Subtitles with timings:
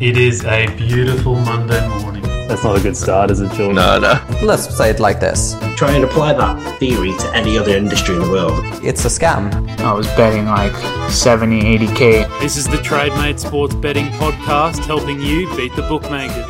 [0.00, 2.22] It is a beautiful Monday morning.
[2.48, 3.76] That's not a good start, is it, George?
[3.76, 4.20] No, no.
[4.42, 8.22] Let's say it like this Try and apply that theory to any other industry in
[8.22, 8.64] the world.
[8.84, 9.52] it's a scam.
[9.78, 10.74] I was betting like
[11.12, 12.40] 70, 80K.
[12.40, 16.44] This is the TradeMate Sports Betting Podcast, helping you beat the bookmakers.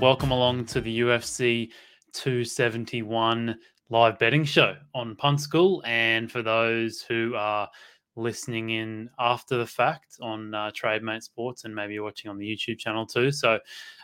[0.00, 1.68] Welcome along to the UFC
[2.14, 3.58] 271
[3.90, 5.82] live betting show on Punt School.
[5.84, 7.68] And for those who are
[8.16, 12.78] listening in after the fact on uh, TradeMate Sports and maybe watching on the YouTube
[12.78, 13.30] channel too.
[13.30, 13.58] So,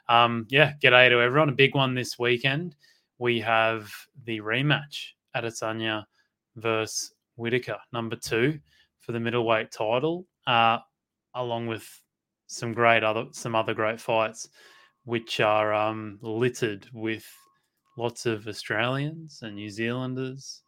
[0.08, 1.48] um, yeah, g'day to everyone.
[1.48, 2.76] A big one this weekend.
[3.18, 3.90] We have
[4.24, 6.04] the rematch Adesanya
[6.56, 8.58] versus Whittaker, number two
[9.00, 10.78] for the middleweight title, uh,
[11.34, 11.88] along with
[12.46, 14.50] some great other some other great fights,
[15.04, 17.26] which are um, littered with
[17.96, 20.62] lots of Australians and New Zealanders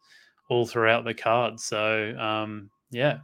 [0.49, 1.59] all throughout the card.
[1.59, 3.17] So um, yeah,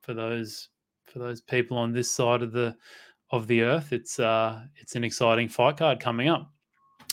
[0.00, 0.68] for those
[1.04, 2.76] for those people on this side of the
[3.30, 6.50] of the earth, it's uh, it's an exciting fight card coming up.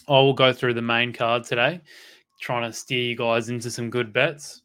[0.08, 1.82] I will go through the main card today,
[2.40, 4.62] trying to steer you guys into some good bets.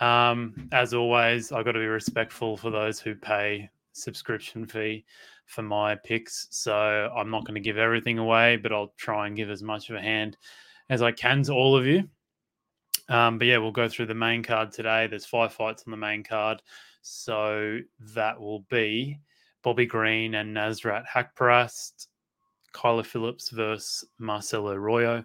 [0.00, 5.04] Um, as always, I've got to be respectful for those who pay subscription fee
[5.46, 6.46] for my picks.
[6.50, 9.90] So I'm not going to give everything away, but I'll try and give as much
[9.90, 10.36] of a hand
[10.90, 12.08] as I can to all of you.
[13.08, 15.06] Um, but yeah, we'll go through the main card today.
[15.06, 16.62] There's five fights on the main card.
[17.10, 17.78] So
[18.14, 19.18] that will be
[19.62, 22.08] Bobby Green and Nasrat Haqparast,
[22.74, 25.24] Kyler Phillips versus Marcelo Rojo,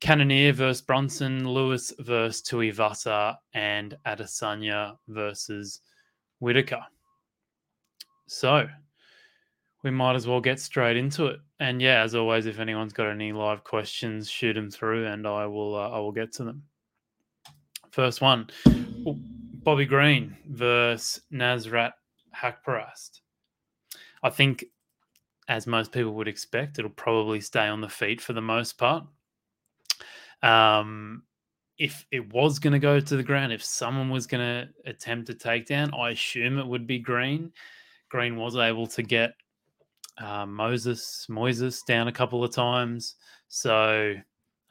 [0.00, 5.80] Cannonier versus Brunson, Lewis versus Tuivasa, and Adesanya versus
[6.40, 6.84] Whittaker.
[8.26, 8.66] So
[9.82, 11.40] we might as well get straight into it.
[11.60, 15.46] And yeah, as always, if anyone's got any live questions, shoot them through, and I
[15.46, 16.62] will uh, I will get to them.
[17.90, 18.48] First one,
[19.64, 21.92] Bobby Green versus Nasrat
[22.36, 23.20] Haqparast.
[24.22, 24.66] I think,
[25.48, 29.04] as most people would expect, it'll probably stay on the feet for the most part.
[30.42, 31.22] Um,
[31.78, 35.30] if it was going to go to the ground, if someone was going to attempt
[35.30, 37.50] a takedown, I assume it would be Green.
[38.10, 39.32] Green was able to get
[40.18, 43.16] uh, Moses Moises down a couple of times,
[43.48, 44.14] so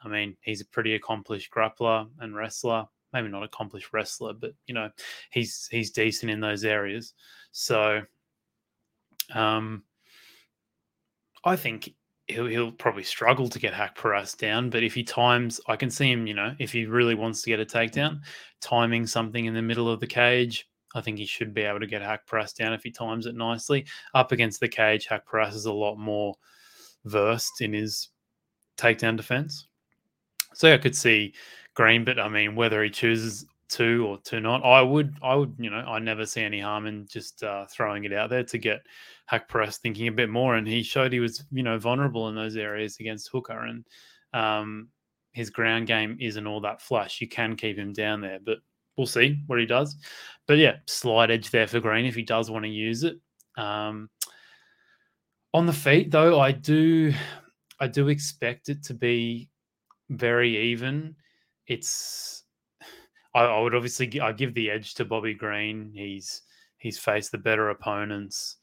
[0.02, 2.86] I mean he's a pretty accomplished grappler and wrestler.
[3.14, 4.90] Maybe not accomplished wrestler, but you know
[5.30, 7.14] he's he's decent in those areas.
[7.52, 8.02] So,
[9.32, 9.84] um,
[11.44, 11.94] I think
[12.28, 16.10] he'll he'll probably struggle to get Haqparast down, but if he times, I can see
[16.10, 16.26] him.
[16.26, 18.20] You know, if he really wants to get a takedown,
[18.60, 21.86] timing something in the middle of the cage, I think he should be able to
[21.86, 23.86] get Haqparast down if he times it nicely.
[24.14, 26.34] Up against the cage, Haqparast is a lot more
[27.04, 28.08] versed in his
[28.76, 29.68] takedown defense.
[30.54, 31.34] So I could see
[31.74, 35.54] Green, but I mean, whether he chooses to or to not, I would, I would,
[35.58, 38.58] you know, I never see any harm in just uh, throwing it out there to
[38.58, 38.86] get
[39.30, 40.54] Haqparast thinking a bit more.
[40.54, 43.84] And he showed he was, you know, vulnerable in those areas against Hooker, and
[44.32, 44.88] um,
[45.32, 47.20] his ground game isn't all that flush.
[47.20, 48.58] You can keep him down there, but
[48.96, 49.96] we'll see what he does.
[50.46, 53.18] But yeah, slight edge there for Green if he does want to use it.
[53.56, 54.10] Um,
[55.52, 57.12] on the feet, though, I do,
[57.80, 59.48] I do expect it to be
[60.10, 61.16] very even.
[61.66, 62.44] It's
[63.34, 65.90] I, I would obviously I give the edge to Bobby Green.
[65.92, 66.42] He's
[66.78, 68.56] he's faced the better opponents,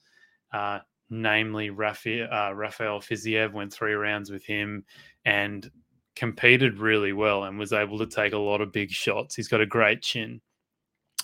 [0.53, 0.79] uh,
[1.09, 3.53] namely Rafael, uh, Rafael Fiziev.
[3.53, 4.85] Went three rounds with him
[5.25, 5.69] and
[6.16, 9.35] competed really well and was able to take a lot of big shots.
[9.35, 10.41] He's got a great chin,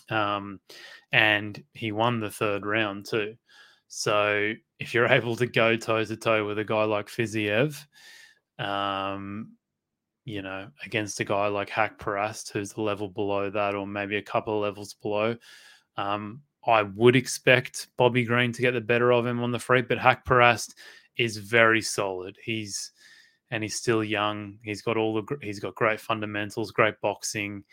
[0.09, 0.59] um,
[1.11, 3.35] and he won the third round too.
[3.87, 7.85] So if you're able to go toe to toe with a guy like Fiziev,
[8.59, 9.53] um,
[10.27, 14.21] you know, against a guy like Haqparast, who's a level below that, or maybe a
[14.21, 15.37] couple of levels below.
[15.95, 19.83] Um, I would expect Bobby Green to get the better of him on the free,
[19.83, 20.75] but Haqparast
[21.15, 22.37] is very solid.
[22.43, 22.91] He's
[23.51, 24.59] and he's still young.
[24.63, 27.63] He's got all the he's got great fundamentals, great boxing.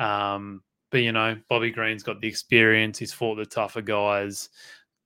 [0.00, 2.98] Um, but you know, Bobby Green's got the experience.
[2.98, 4.48] He's fought the tougher guys.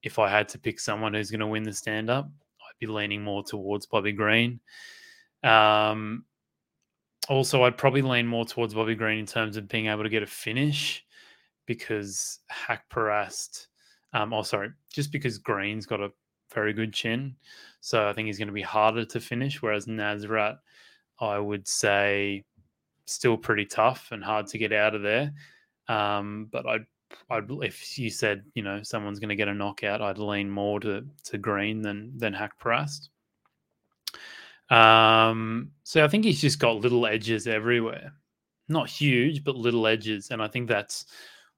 [0.02, 2.86] If I had to pick someone who's going to win the stand up, I'd be
[2.86, 4.60] leaning more towards Bobby Green.
[5.42, 6.24] Um,
[7.28, 10.22] also, I'd probably lean more towards Bobby Green in terms of being able to get
[10.22, 11.04] a finish
[11.66, 13.66] because Haqparast,
[14.12, 16.12] um, oh, sorry, just because Green's got a
[16.52, 17.36] very good chin.
[17.80, 19.62] So I think he's going to be harder to finish.
[19.62, 20.58] Whereas Nasrat,
[21.20, 22.44] I would say,
[23.06, 25.32] still pretty tough and hard to get out of there.
[25.88, 26.86] Um, but I'd,
[27.30, 30.80] I'd, if you said, you know, someone's going to get a knockout, I'd lean more
[30.80, 33.08] to, to Green than, than Haqparast.
[34.70, 38.12] Um, so I think he's just got little edges everywhere.
[38.68, 40.30] Not huge, but little edges.
[40.30, 41.06] And I think that's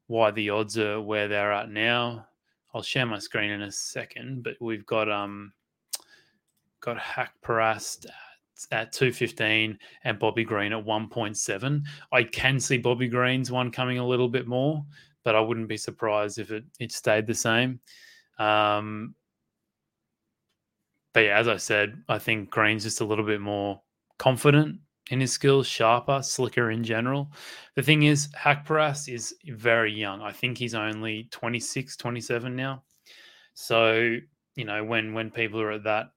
[0.09, 2.27] why the odds are where they're at now.
[2.75, 5.53] I'll share my screen in a second, but we've got um
[6.81, 8.07] got Hack Parast
[8.71, 11.83] at 215 and Bobby Green at 1.7.
[12.13, 14.85] I can see Bobby Green's one coming a little bit more,
[15.25, 17.81] but I wouldn't be surprised if it, it stayed the same.
[18.39, 19.15] Um,
[21.17, 23.81] but yeah, as I said, I think Green's just a little bit more
[24.19, 27.33] confident in his skills, sharper, slicker in general.
[27.75, 30.21] The thing is, Haqparast is very young.
[30.21, 32.83] I think he's only 26, 27 now.
[33.55, 34.19] So,
[34.57, 36.09] you know, when when people are at that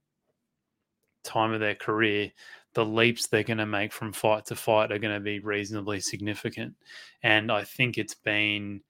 [1.23, 2.33] time of their career,
[2.73, 6.01] the leaps they're going to make from fight to fight are going to be reasonably
[6.01, 6.75] significant.
[7.23, 8.81] And I think it's been,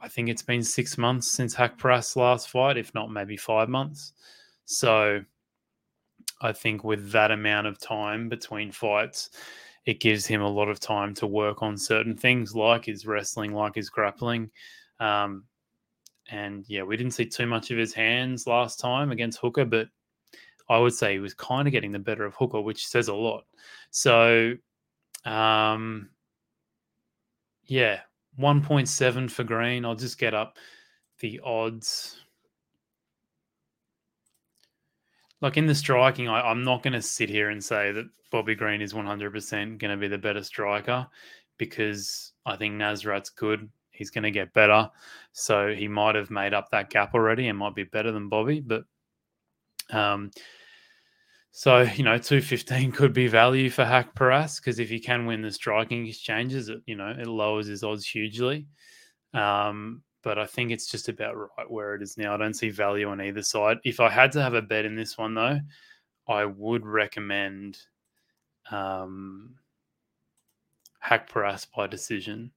[0.00, 4.14] I think it's been six months since Haqparast's last fight, if not maybe five months.
[4.66, 5.20] So
[6.42, 9.30] I think with that amount of time between fights,
[9.86, 13.54] it gives him a lot of time to work on certain things like his wrestling,
[13.54, 14.50] like his grappling.
[15.00, 15.44] Um,
[16.28, 19.88] and yeah, we didn't see too much of his hands last time against Hooker, but
[20.68, 23.14] I would say he was kind of getting the better of Hooker, which says a
[23.14, 23.44] lot.
[23.90, 24.54] So,
[25.24, 26.10] um,
[27.64, 28.00] yeah,
[28.40, 29.84] 1.7 for Green.
[29.84, 30.58] I'll just get up
[31.20, 32.25] the odds.
[35.40, 38.54] Like in the striking, I, I'm not going to sit here and say that Bobby
[38.54, 41.06] Green is 100% going to be the better striker
[41.58, 43.68] because I think Nasrat's good.
[43.90, 44.90] He's going to get better.
[45.32, 48.60] So he might have made up that gap already and might be better than Bobby.
[48.60, 48.84] But
[49.90, 50.30] um,
[51.52, 55.50] so, you know, 215 could be value for Haqparast because if he can win the
[55.50, 58.66] striking exchanges, it, you know, it lowers his odds hugely.
[59.32, 62.34] Um, but I think it's just about right where it is now.
[62.34, 63.78] I don't see value on either side.
[63.84, 65.60] If I had to have a bet in this one, though,
[66.26, 67.78] I would recommend
[68.72, 69.54] um,
[71.00, 72.50] Haqparast by decision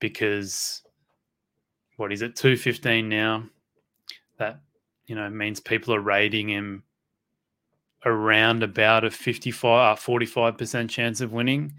[0.00, 0.82] because
[1.96, 3.44] what is it, 215 now?
[4.36, 4.60] That,
[5.06, 6.82] you know, means people are rating him
[8.04, 11.72] around about a 55 uh, 45% chance of winning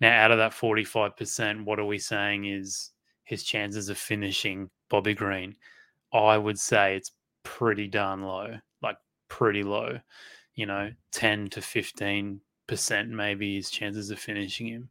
[0.00, 2.91] now out of that 45% what are we saying is
[3.24, 5.54] his chances of finishing bobby green
[6.12, 7.12] i would say it's
[7.44, 8.96] pretty darn low like
[9.32, 9.98] pretty low.
[10.54, 10.96] You know mm.
[11.12, 14.90] 10 to 15% maybe his chances of finishing him.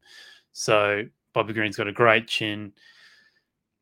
[0.52, 2.74] So bobby green's got a great chin.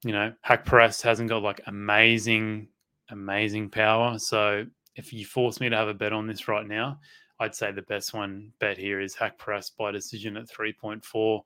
[0.04, 2.68] You know Haqparast hasn't got like amazing
[3.10, 4.20] amazing power.
[4.20, 4.66] So
[4.96, 7.00] if you force me to have a bet on this right now,
[7.40, 11.42] I'd say the best one bet here is Haqparast by decision at 3.4.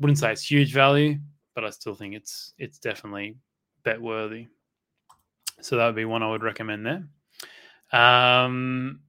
[0.00, 0.32] Wouldn't say mm.
[0.32, 1.18] it's huge value,
[1.56, 3.34] but I still think it's it's definitely
[3.82, 4.46] bet worthy.
[5.62, 7.98] So that would be one I would recommend there.
[7.98, 9.00] Um,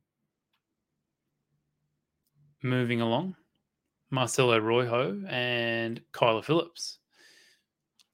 [2.63, 3.35] moving along,
[4.09, 6.99] Marcelo Rojo and Kyler Phillips.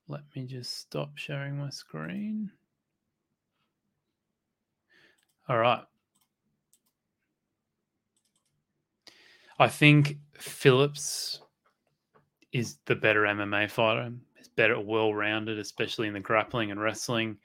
[0.08, 2.52] Let me just stop sharing my screen.
[5.48, 5.84] All right.
[9.60, 11.43] I think Phillips
[12.54, 14.12] is the better MMA fighter.
[14.38, 17.38] He's better, well rounded, especially in the grappling and wrestling.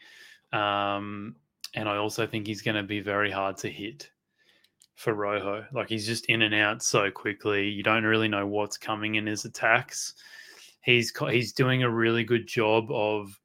[0.52, 1.34] Um,
[1.74, 4.10] and I also think he's going to be very hard to hit
[4.94, 5.64] for Rojo.
[5.72, 7.68] Like he's just in and out so quickly.
[7.68, 10.14] You don't really know what's coming in his attacks.
[10.82, 13.38] He's he's doing a really good job of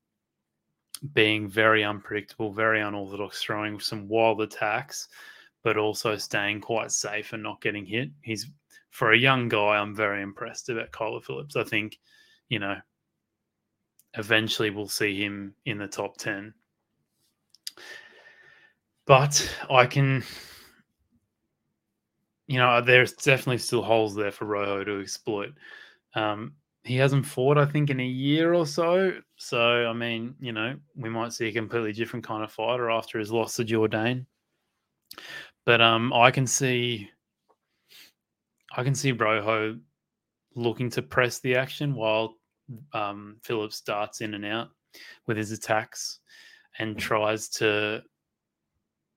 [1.13, 5.09] being very unpredictable, very unorthodox, throwing some wild attacks,
[5.64, 8.09] but also staying quite safe and not getting hit.
[8.21, 8.47] He's
[8.94, 11.56] for a young guy, I'm very impressed about Kyler Phillips.
[11.56, 11.97] I think,
[12.50, 12.76] you know,
[14.14, 16.54] eventually we'll see him in the top 10.
[19.07, 20.23] But I can,
[22.45, 25.54] you know, there's definitely still holes there for Rojo to exploit.
[26.14, 29.14] Um, he hasn't fought, I think, in a year or so.
[29.38, 33.18] So, I mean, you know, we might see a completely different kind of fighter after
[33.18, 34.28] his loss to Jourdain.
[35.66, 37.09] But um, I can see,
[38.75, 39.77] I can see Rojo
[40.56, 42.35] looking to press the action while
[42.94, 44.69] um, Phillips starts in and out
[45.27, 46.19] with his attacks
[46.80, 48.01] and tries to,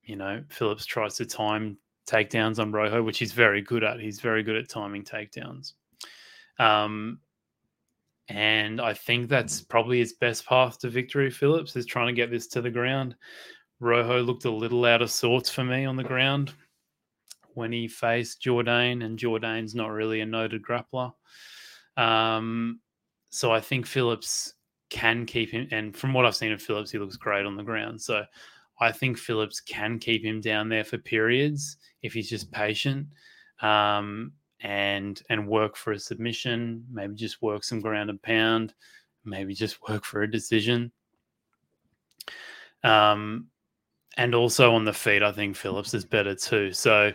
[0.03, 4.01] you know, Phillips tries to time takedowns on Rojo, which he's very good at.
[4.01, 5.73] He's very good at timing takedowns.
[6.59, 7.21] Um,
[8.29, 11.31] and I think that's probably his best path to victory.
[11.31, 13.15] Phillips is trying to get this to the ground.
[13.81, 16.53] Rojo looked a little out of sorts for me on the ground
[17.57, 21.13] when he faced Jourdain, and Jourdain's not really a noted grappler.
[21.97, 22.81] Um,
[23.31, 24.55] so I think Phillips
[24.91, 27.63] can keep him, and from what I've seen of Phillips, he looks great on the
[27.63, 28.01] ground.
[28.01, 28.25] So
[28.81, 33.09] I think Phillips can keep him down there for periods if he's just patient.
[33.61, 38.75] Um, and and work for a submission, maybe just work some ground and pound,
[39.25, 40.91] maybe just work for a decision.
[42.83, 43.49] Um,
[44.17, 46.73] and also on the feet, I think Phillips is better too.
[46.73, 47.13] So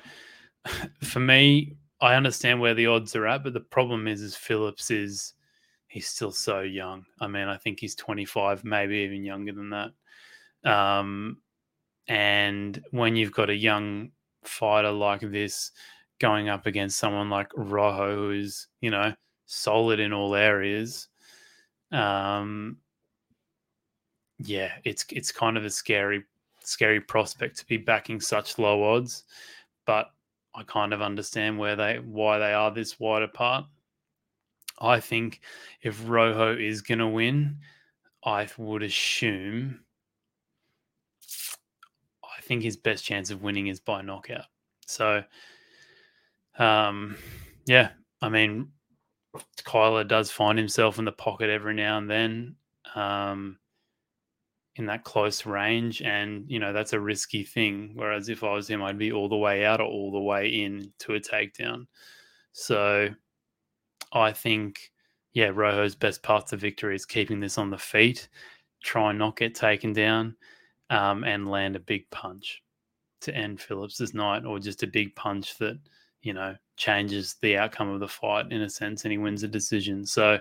[1.03, 4.89] for me, I understand where the odds are at, but the problem is, is Phillips
[4.91, 5.34] is
[5.88, 7.06] he's still so young.
[7.20, 9.91] I mean, I think he's 25, maybe even younger than that.
[10.63, 11.38] Um,
[12.08, 14.12] and when you've got a young
[14.44, 15.72] fighter like this
[16.20, 19.13] going up against someone like Rojo, who's you know
[19.46, 21.08] solid in all areas,
[21.91, 22.77] um,
[24.39, 26.24] yeah, it's it's kind of a scary
[26.63, 29.24] scary prospect to be backing such low odds,
[29.86, 30.12] but
[30.53, 33.65] I kind of understand where they why they are this wide apart.
[34.79, 35.41] I think
[35.81, 37.58] if Rojo is going to win,
[38.25, 39.81] I would assume.
[42.24, 44.46] I think his best chance of winning is by knockout.
[44.88, 45.24] So,
[46.58, 47.15] um,
[47.65, 47.91] yeah,
[48.22, 48.72] I mean,
[49.63, 52.55] Kyler does find himself in the pocket every now and then.
[52.96, 53.58] Um,
[54.78, 58.70] in that close range and you know that's a risky thing whereas if i was
[58.70, 61.86] him i'd be all the way out or all the way in to a takedown.
[62.54, 63.10] So
[64.13, 64.92] i think
[65.34, 68.30] yeah rojo's best path to victory is keeping this on the feet
[68.82, 70.36] try and not get taken down
[70.90, 72.63] um, and land a big punch
[73.22, 75.80] to end phillips's night or just a big punch that
[76.22, 79.48] you know changes the outcome of the fight in a sense and he wins a
[79.48, 80.06] decision.
[80.06, 80.40] So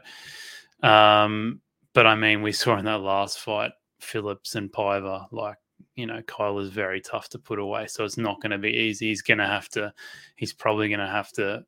[0.83, 1.61] um
[1.93, 5.57] but i mean we saw in that last fight Phillips and Piver, like
[5.95, 7.87] you know, Kyle is very tough to put away.
[7.87, 9.09] So it's not going to be easy.
[9.09, 9.93] He's going to have to,
[10.37, 11.65] he's probably going to have to,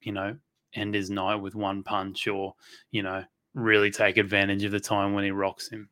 [0.00, 0.36] you know,
[0.74, 2.54] end his night with one punch or,
[2.90, 3.24] you know,
[3.54, 5.88] really take advantage of the time when he rocks him.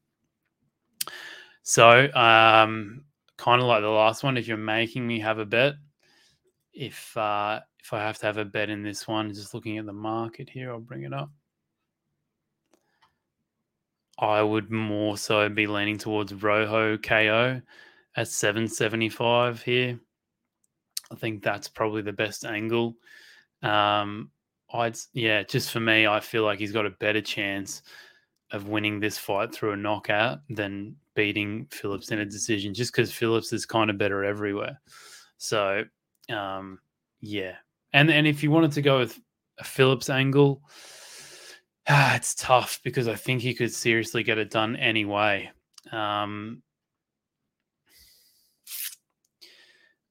[1.62, 3.04] So, um,
[3.36, 5.74] kind of like the last one, if you're making me have a bet,
[6.72, 9.86] if uh, if I have to have a bet in this one, just looking at
[9.86, 11.30] the market here, I'll bring it up.
[14.20, 17.60] I would more so be leaning towards Rojo KO
[18.16, 19.98] at 775 here.
[21.10, 22.96] I think that's probably the best angle.
[23.62, 24.30] Um,
[24.72, 27.82] I'd yeah, just for me, I feel like he's got a better chance
[28.52, 33.12] of winning this fight through a knockout than beating Phillips in a decision, just because
[33.12, 34.80] Phillips is kind of better everywhere.
[35.38, 35.84] So,
[36.28, 36.78] um,
[37.20, 37.54] yeah,
[37.92, 39.18] and and if you wanted to go with
[39.58, 40.62] a Phillips angle,
[41.92, 45.50] Ah, it's tough because I think he could seriously get it done anyway.
[45.90, 46.62] Um,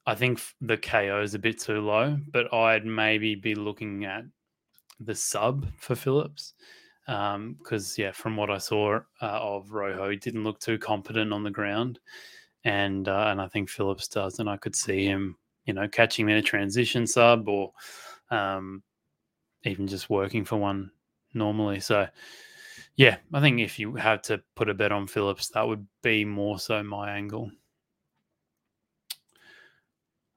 [0.05, 4.24] I think the KO is a bit too low, but I'd maybe be looking at
[5.00, 6.53] the sub for Phillips
[7.05, 11.33] because, um, yeah, from what I saw uh, of Rojo, he didn't look too competent
[11.33, 12.00] on the ground,
[12.65, 16.29] and uh, and I think Phillips does, and I could see him, you know, catching
[16.29, 17.74] in a transition sub or
[18.31, 18.83] um,
[19.65, 20.91] even just working for one
[21.33, 21.79] normally.
[21.79, 22.07] So,
[22.95, 26.25] yeah, I think if you had to put a bet on Phillips, that would be
[26.25, 27.51] more so my angle.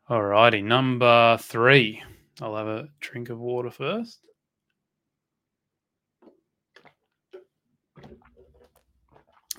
[0.08, 2.02] Alrighty, number three.
[2.40, 4.20] I'll have a drink of water first.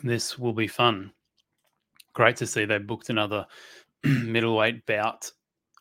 [0.03, 1.13] This will be fun.
[2.13, 3.45] Great to see they booked another
[4.03, 5.31] middleweight bout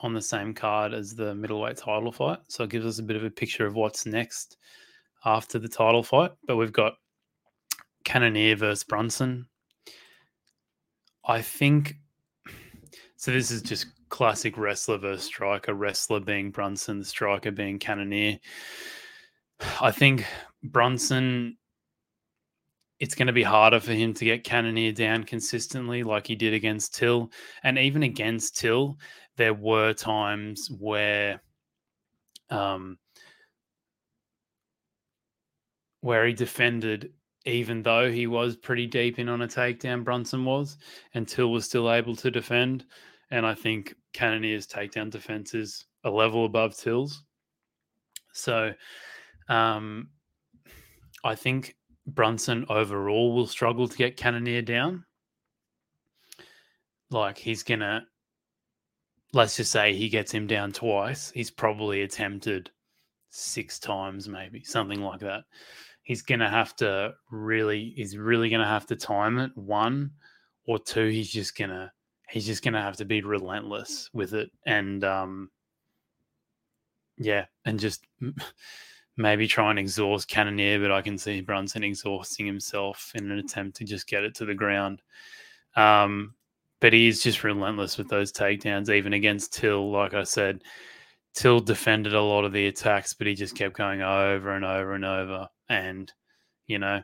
[0.00, 2.38] on the same card as the middleweight title fight.
[2.48, 4.58] So it gives us a bit of a picture of what's next
[5.24, 6.94] after the title fight, but we've got
[8.04, 9.46] Cannonier versus Brunson.
[11.24, 11.96] I think
[13.16, 13.30] so.
[13.30, 15.74] This is just classic wrestler versus striker.
[15.74, 18.38] Wrestler being Brunson, striker being Cannonier.
[19.80, 20.26] I think
[20.62, 21.56] Brunson.
[22.98, 26.54] It's going to be harder for him to get Cannonier down consistently, like he did
[26.54, 27.32] against Till,
[27.64, 28.96] and even against Till,
[29.36, 31.42] there were times where
[32.48, 32.98] um,
[36.02, 37.10] where he defended
[37.44, 40.78] even though he was pretty deep in on a takedown, Brunson was,
[41.14, 42.84] and Till was still able to defend.
[43.30, 47.24] And I think Cannonier's takedown defense is a level above Till's.
[48.32, 48.72] So
[49.48, 50.08] um,
[51.24, 55.04] I think Brunson overall will struggle to get Cannonier down.
[57.10, 58.02] Like he's going to,
[59.32, 61.30] let's just say he gets him down twice.
[61.34, 62.70] He's probably attempted
[63.30, 65.44] six times, maybe something like that
[66.02, 69.50] he's to have to really, he's really to have to time it.
[69.56, 70.10] One
[70.66, 71.92] or two, he's just to,
[72.28, 74.50] he's just to have to be relentless with it.
[74.66, 75.50] And, um,
[77.18, 78.06] yeah, and just
[79.16, 83.76] maybe try and exhaust Cannonier, but I can see Brunson exhausting himself in an attempt
[83.76, 85.02] to just get it to the ground.
[85.76, 86.34] Um,
[86.80, 89.92] but he's just relentless with those takedowns, even against Till.
[89.92, 90.62] Like I said,
[91.34, 94.94] Till defended a lot of the attacks, but he just kept going over and over
[94.94, 95.48] and over.
[95.72, 96.12] And,
[96.66, 97.02] you know,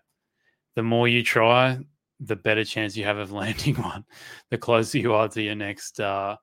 [0.77, 1.79] the more you try,
[2.21, 4.05] the better chance you have of landing one,
[4.51, 6.37] the closer you are to your next, uh,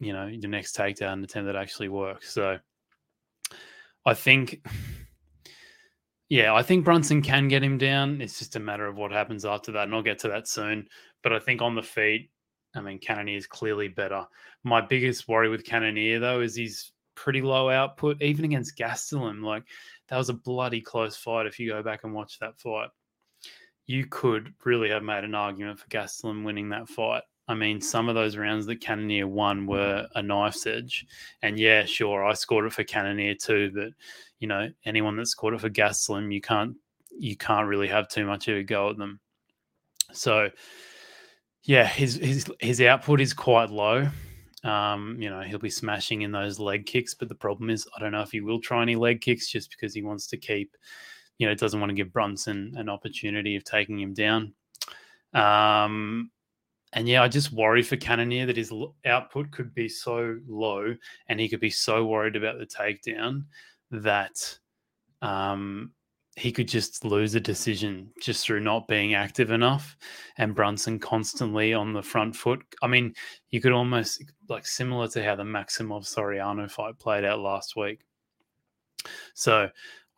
[0.00, 2.32] you know, your next takedown attempt that actually works.
[2.32, 2.58] So
[4.06, 4.64] I think,
[6.28, 8.20] yeah, I think Brunson can get him down.
[8.20, 10.88] It's just a matter of what happens after that, and I'll get to that soon.
[11.22, 12.30] But I think on the feet,
[12.76, 14.24] I mean, Cannonier is clearly better.
[14.62, 19.42] My biggest worry with Cannonier, though, is he's pretty low output, even against Gastelum.
[19.42, 19.64] Like,
[20.08, 22.88] that was a bloody close fight if you go back and watch that fight.
[23.86, 27.22] You could really have made an argument for Gastelum winning that fight.
[27.48, 29.68] I mean, some of those rounds that Cannonier won mm.
[29.68, 31.06] were a knife's edge.
[31.42, 33.88] And yeah, sure, I scored it for Cannonier too, but
[34.38, 36.76] you know, anyone that scored it for Gastelum, you can't
[37.18, 39.20] you can't really have too much of a go at them.
[40.12, 40.50] So
[41.64, 44.08] yeah, his his his output is quite low.
[44.64, 48.00] Um, you know, he'll be smashing in those leg kicks, but the problem is I
[48.00, 50.76] don't know if he will try any leg kicks just because he wants to keep,
[51.38, 54.52] you know, doesn't want to give Brunson an opportunity of taking him down.
[55.32, 56.30] Um,
[56.92, 58.72] and yeah, I just worry for Cannonier that his
[59.04, 60.94] output could be so low
[61.28, 63.44] and he could be so worried about the takedown
[63.90, 64.58] that
[65.20, 65.92] um,
[66.38, 69.96] he could just lose a decision just through not being active enough
[70.36, 72.62] and Brunson constantly on the front foot.
[72.80, 73.14] I mean,
[73.50, 78.00] you could almost like similar to how the Maximov Soriano fight played out last week.
[79.34, 79.68] So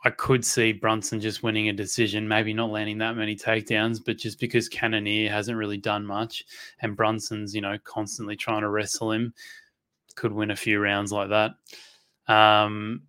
[0.04, 4.18] I could see Brunson just winning a decision, maybe not landing that many takedowns, but
[4.18, 6.44] just because Cannonier hasn't really done much
[6.80, 9.32] and Brunson's, you know, constantly trying to wrestle him,
[10.16, 11.52] could win a few rounds like that.
[12.32, 13.02] Um,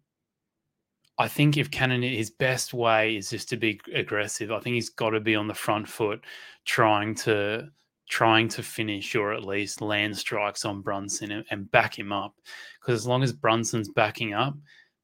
[1.22, 4.52] I think if Cannon, his best way is just to be aggressive.
[4.52, 6.26] I think he's got to be on the front foot,
[6.66, 7.70] trying to
[8.10, 12.34] trying to finish or at least land strikes on Brunson and, and back him up.
[12.80, 14.56] Because as long as Brunson's backing up,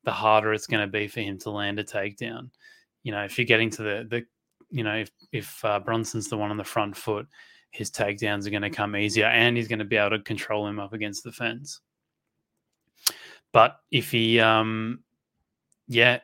[0.05, 2.49] the harder it's going to be for him to land a takedown.
[3.03, 4.25] You know, if you're getting to the the,
[4.71, 7.27] you know, if if uh, Brunson's the one on the front foot,
[7.69, 10.65] his takedowns are going to come easier, and he's going to be able to control
[10.67, 11.79] him up against the fence.
[13.53, 15.03] But if he um
[15.87, 16.19] yeah,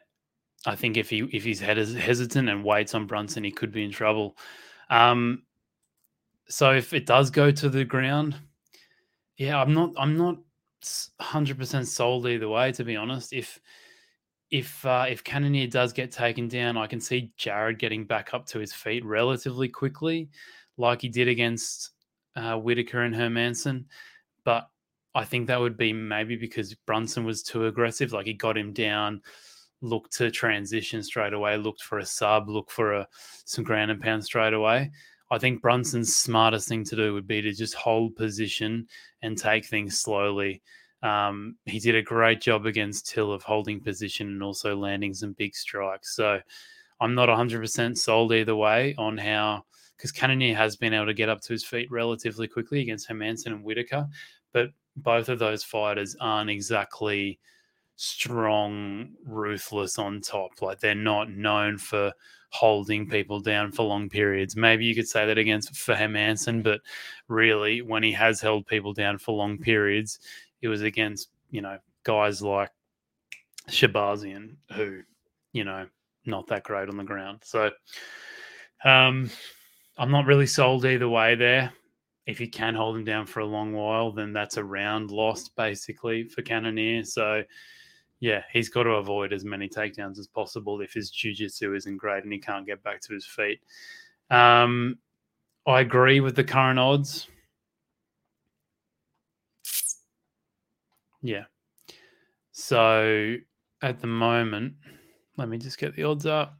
[0.65, 3.91] I think if he if he's hesitant and waits on Brunson, he could be in
[3.91, 4.37] trouble.
[4.89, 5.43] Um,
[6.47, 8.35] so if it does go to the ground,
[9.37, 10.37] yeah, I'm not I'm not
[11.19, 12.71] hundred percent sold either way.
[12.73, 13.59] To be honest, if
[14.51, 18.45] if uh, if Cannonier does get taken down, I can see Jared getting back up
[18.47, 20.29] to his feet relatively quickly,
[20.77, 21.91] like he did against
[22.35, 23.85] uh, Whittaker and Hermansson.
[24.43, 24.69] But
[25.15, 28.13] I think that would be maybe because Brunson was too aggressive.
[28.13, 29.21] Like he got him down,
[29.83, 33.07] looked to transition straight away, looked for a sub, look for a
[33.45, 34.89] some ground and pound straight away.
[35.29, 38.87] I think Brunson's smartest thing to do would be to just hold position
[39.21, 40.61] and take things slowly.
[41.01, 45.33] Um, he did a great job against Till of holding position and also landing some
[45.33, 46.15] big strikes.
[46.15, 46.39] So
[47.01, 49.65] I'm not 100% sold either way on how,
[49.97, 53.47] because Cannonier has been able to get up to his feet relatively quickly against Hermansson
[53.47, 54.07] and Whittaker,
[54.53, 57.39] but both of those fighters aren't exactly
[57.95, 60.61] strong, ruthless on top.
[60.61, 62.11] Like they're not known for
[62.49, 64.55] holding people down for long periods.
[64.55, 66.81] Maybe you could say that against for Hermansson, but
[67.27, 70.19] really, when he has held people down for long periods,
[70.61, 72.69] it was against you know guys like
[73.69, 75.01] Shahbazyan, who
[75.51, 75.87] you know
[76.25, 77.41] not that great on the ground.
[77.43, 77.71] So,
[78.85, 79.29] um,
[79.97, 81.73] I'm not really sold either way there.
[82.25, 85.55] If you can hold him down for a long while, then that's a round lost
[85.57, 87.03] basically for Cannonier.
[87.03, 87.43] So
[88.23, 92.23] yeah, he's got to avoid as many takedowns as possible if his jiu-jitsu isn't great
[92.23, 93.59] and he can't get back to his feet.
[94.31, 94.97] Um,
[95.67, 97.27] I agree with the current odds.
[101.21, 101.43] Yeah.
[102.53, 103.35] So
[103.81, 104.75] at the moment,
[105.35, 106.57] let me just get the odds up.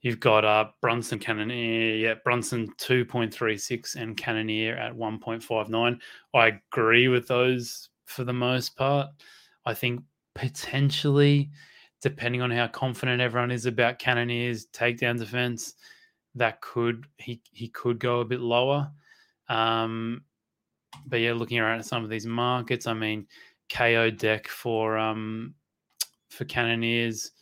[0.00, 5.98] You've got uh, Brunson Cannonier, yeah, Brunson 2.36 and Cannonier at 1.59.
[6.32, 9.08] I agree with those for the most part.
[9.66, 10.00] I think
[10.36, 11.50] potentially,
[12.02, 15.74] depending on how confident everyone is about Cannoniers takedown defense,
[16.36, 18.90] that could he he could go a bit lower.
[19.48, 20.22] Um,
[21.06, 23.26] but yeah, looking around at some of these markets, I mean,
[23.70, 25.54] KO deck for um
[26.28, 27.32] for Cannoniers,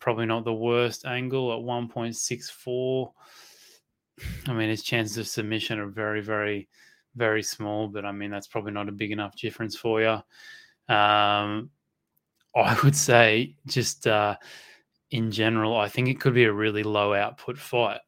[0.00, 3.12] probably not the worst angle at 1.64.
[4.46, 6.68] I mean, his chances of submission are very, very,
[7.16, 10.94] very small, but I mean, that's probably not a big enough difference for you.
[10.94, 11.70] Um,
[12.56, 14.36] I would say just uh,
[15.10, 18.00] in general, I think it could be a really low output fight.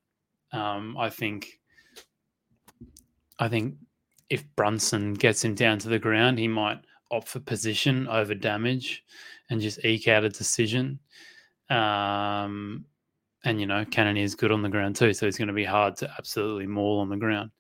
[0.52, 1.61] Um, I think,
[3.38, 3.74] I think
[4.30, 6.78] if Brunson gets him down to the ground, he might
[7.11, 9.04] opt for position over damage
[9.50, 10.98] and just eke out a decision.
[11.70, 12.87] Um,
[13.44, 15.64] and you know, Cannonier is good on the ground too, so it's going to be
[15.64, 17.50] hard to absolutely maul on the ground.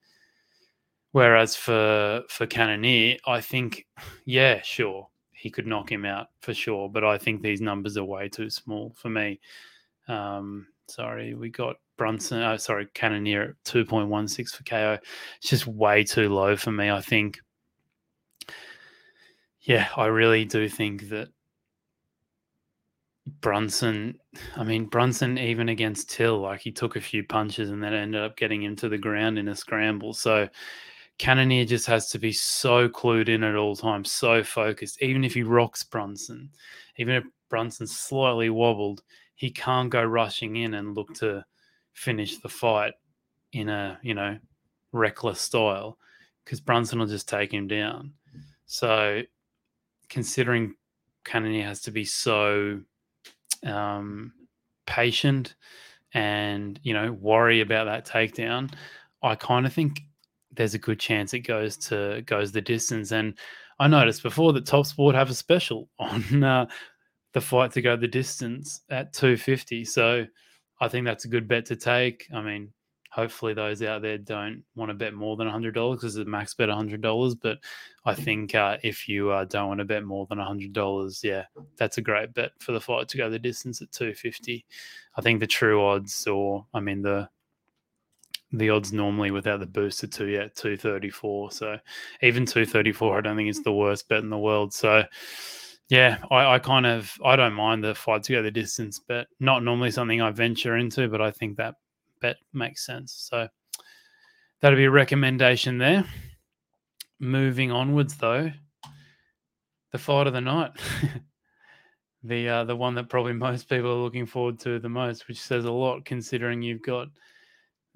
[1.12, 3.86] Whereas for for Cannonier, I think,
[4.24, 8.04] yeah, sure, he could knock him out for sure, but I think these numbers are
[8.04, 9.38] way too small for me.
[10.08, 12.42] Um, sorry, we got Brunson.
[12.42, 14.98] Oh, sorry, Cannonier at two point one six for KO.
[15.38, 16.90] It's just way too low for me.
[16.90, 17.38] I think.
[19.60, 21.28] Yeah, I really do think that
[23.26, 24.18] Brunson,
[24.54, 28.22] I mean, Brunson, even against Till, like he took a few punches and then ended
[28.22, 30.14] up getting him to the ground in a scramble.
[30.14, 30.48] So
[31.18, 35.02] Cannonier just has to be so clued in at all times, so focused.
[35.02, 36.50] Even if he rocks Brunson,
[36.98, 39.02] even if Brunson's slightly wobbled,
[39.34, 41.44] he can't go rushing in and look to
[41.94, 42.92] finish the fight
[43.52, 44.38] in a, you know,
[44.92, 45.98] reckless style
[46.44, 48.12] because Brunson will just take him down.
[48.66, 49.22] So
[50.08, 50.74] considering
[51.24, 52.80] Cannonier has to be so
[53.64, 54.32] um,
[54.86, 55.56] patient
[56.14, 58.72] and you know worry about that takedown,
[59.22, 60.00] I kind of think
[60.56, 63.12] there's a good chance it goes to goes the distance.
[63.12, 63.34] And
[63.78, 66.66] I noticed before that Top Sport have a special on uh,
[67.32, 69.84] the fight to go the distance at 250.
[69.84, 70.26] So
[70.80, 72.26] I think that's a good bet to take.
[72.32, 72.72] I mean,
[73.16, 76.68] hopefully those out there don't want to bet more than $100 because the max bet
[76.68, 77.56] $100 but
[78.04, 81.44] i think uh, if you uh, don't want to bet more than $100 yeah
[81.78, 84.66] that's a great bet for the fight to go the distance at 250
[85.16, 87.26] i think the true odds or i mean the
[88.52, 91.78] the odds normally without the booster to yeah 234 so
[92.22, 95.02] even 234 i don't think it's the worst bet in the world so
[95.88, 99.26] yeah I, I kind of i don't mind the fight to go the distance but
[99.40, 101.74] not normally something i venture into but i think that
[102.20, 103.12] bet makes sense.
[103.30, 103.48] So
[104.60, 106.04] that'd be a recommendation there.
[107.18, 108.50] Moving onwards, though,
[109.92, 110.72] the fight of the night,
[112.22, 115.40] the uh, the one that probably most people are looking forward to the most, which
[115.40, 117.08] says a lot considering you've got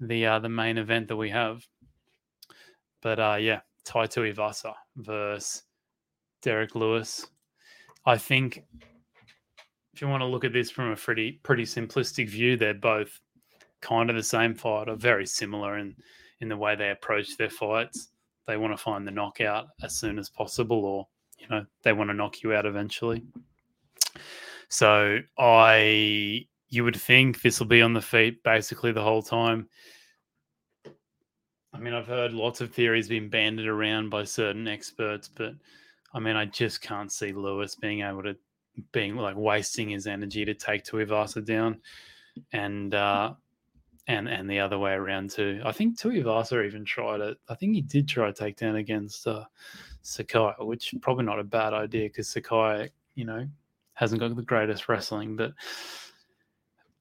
[0.01, 1.65] the uh, the main event that we have.
[3.01, 5.63] But uh, yeah, Tai Tuivasa versus
[6.41, 7.25] Derrick Lewis.
[8.05, 8.63] I think
[9.93, 13.19] if you want to look at this from a pretty pretty simplistic view, they're both
[13.81, 15.95] kind of the same fight or very similar in
[16.41, 18.09] in the way they approach their fights.
[18.47, 22.09] They want to find the knockout as soon as possible, or you know they want
[22.09, 23.23] to knock you out eventually.
[24.69, 29.69] So I, you would think this will be on the feet basically the whole time.
[31.73, 35.53] I mean, I've heard lots of theories being banded around by certain experts, but
[36.13, 38.35] I mean, I just can't see Lewis being able to
[38.93, 41.81] being like wasting his energy to take Tuivasa down.
[42.53, 43.33] And uh,
[44.07, 45.61] and and the other way around too.
[45.65, 47.37] I think Tuivasa even tried it.
[47.49, 49.43] I think he did try a takedown against uh,
[50.01, 53.45] Sakai, which probably not a bad idea because Sakai, you know,
[53.93, 55.35] hasn't got the greatest wrestling.
[55.35, 55.53] But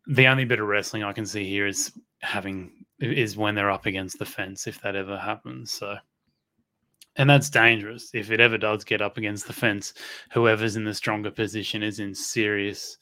[0.06, 3.86] the only bit of wrestling I can see here is having is when they're up
[3.86, 5.72] against the fence, if that ever happens.
[5.72, 5.96] So.
[7.16, 8.10] And that's dangerous.
[8.14, 9.94] If it ever does get up against the fence,
[10.32, 12.98] whoever's in the stronger position is in serious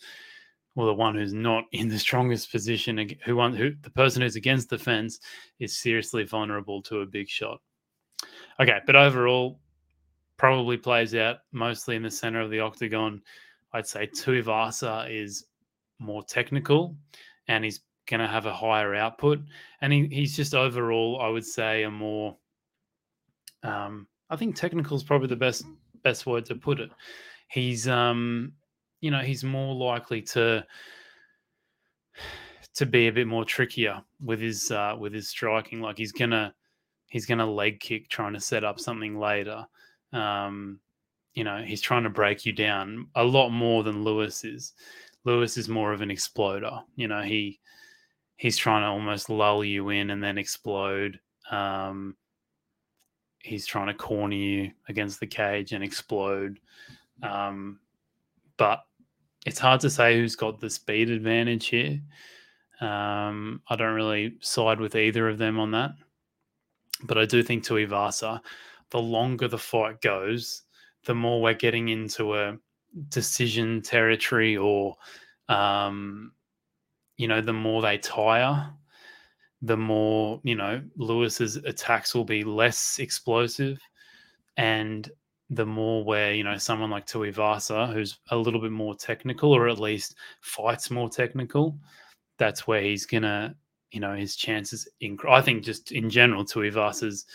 [0.79, 4.71] well, the one who's not in the strongest position, who who the person who's against
[4.71, 5.19] the fence
[5.59, 7.61] is seriously vulnerable to a big shot.
[8.61, 9.59] Okay, but overall,
[10.37, 13.21] probably plays out mostly in the center of the octagon.
[13.73, 15.47] I'd say Tuivasa is
[15.99, 16.97] more technical,
[17.49, 19.41] and he's going to have a higher output,
[19.81, 22.37] and he, he's just overall, I would say, a more.
[23.63, 25.65] Um, I think technical is probably the best
[26.05, 26.91] best word to put it.
[27.49, 28.53] He's um
[29.01, 30.65] you know he's more likely to
[32.75, 35.81] to be a bit more trickier with his uh, with his striking.
[35.81, 36.55] Like he's gonna
[37.07, 39.67] he's gonna leg kick trying to set up something later.
[40.13, 40.81] Um,
[41.35, 44.75] you know he's trying to break you down a lot more than Lewis is.
[45.25, 46.81] Lewis is more of an exploder.
[46.97, 47.61] You know he
[48.37, 51.21] he's trying to almost lull you in and then explode.
[51.51, 52.17] Um,
[53.41, 56.61] he's trying to corner you against the cage and explode.
[57.23, 57.81] Um,
[58.57, 58.85] but
[59.45, 62.01] it's hard to say who's got the speed advantage here.
[62.81, 65.93] Um, I don't really side with either of them on that.
[67.05, 68.41] But I do think Tuivasa,
[68.91, 70.63] the longer the fight goes,
[71.05, 72.57] the more we're getting into a
[73.11, 74.95] decision territory or,
[75.49, 76.33] um,
[77.17, 78.71] you know, the more they tire,
[79.63, 83.79] the more, you know, Lewis's attacks will be less explosive.
[84.57, 85.11] And
[85.51, 89.69] the more where you know someone like Tuivasa, who's a little bit more technical, or
[89.69, 91.79] at least fights more technical,
[92.39, 93.57] that's where he's gonna,
[93.93, 94.89] you know, his chances.
[95.03, 97.27] Inc- I think just in general, Tuivasa's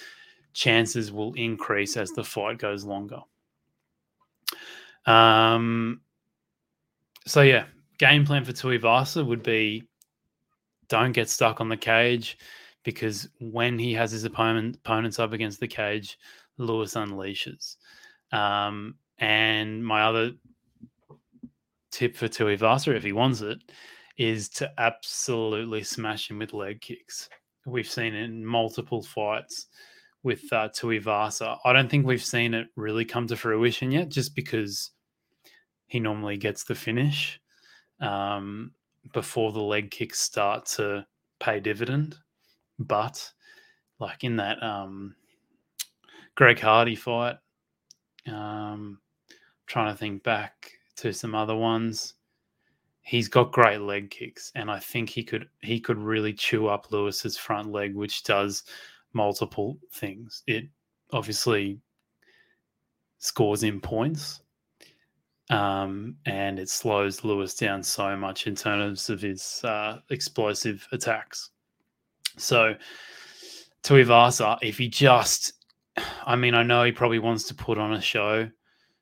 [0.53, 3.21] chances will increase as the fight goes longer.
[5.05, 6.01] Um.
[7.25, 7.65] So yeah,
[7.97, 9.83] game plan for Tuivasa would be
[10.89, 12.37] don't get stuck on the cage
[12.83, 16.17] because when he has his opponent opponents up against the cage,
[16.57, 17.77] Lewis unleashes.
[18.31, 20.31] Um, and my other
[21.91, 23.59] tip for Tuivasa, if he wants it,
[24.17, 27.29] is to absolutely smash him with leg kicks.
[27.65, 29.67] We've seen it in multiple fights
[30.23, 31.57] with uh, Tuivasa.
[31.63, 34.91] I don't think we've seen it really come to fruition yet, just because
[35.87, 37.39] he normally gets the finish
[37.99, 38.71] um,
[39.13, 41.05] before the leg kicks start to
[41.39, 42.17] pay dividend.
[42.79, 43.31] But
[43.99, 45.15] like in that um,
[46.35, 47.37] Greg Hardy fight,
[48.27, 48.99] um,
[49.67, 52.15] trying to think back to some other ones.
[53.01, 56.91] He's got great leg kicks, and I think he could he could really chew up
[56.91, 58.63] Lewis's front leg, which does
[59.11, 60.43] multiple things.
[60.47, 60.69] It
[61.11, 61.79] obviously
[63.17, 64.41] scores in points,
[65.49, 71.49] um, and it slows Lewis down so much in terms of his uh, explosive attacks.
[72.37, 72.75] So,
[73.83, 75.53] Tuivasa, if he just,
[76.25, 78.49] I mean, I know he probably wants to put on a show,